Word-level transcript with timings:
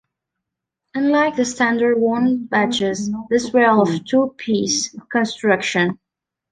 Unlike 0.95 1.35
the 1.35 1.45
standard 1.45 1.95
Wound 2.01 2.49
Badges, 2.49 3.11
these 3.29 3.53
were 3.53 3.69
of 3.81 4.03
two-piece 4.05 4.97
construction. 5.11 5.99